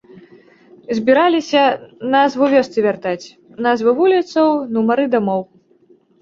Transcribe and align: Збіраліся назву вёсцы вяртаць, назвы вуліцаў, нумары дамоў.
Збіраліся 0.99 1.61
назву 2.15 2.45
вёсцы 2.53 2.77
вяртаць, 2.85 3.25
назвы 3.67 3.89
вуліцаў, 4.01 4.45
нумары 4.79 5.05
дамоў. 5.19 5.41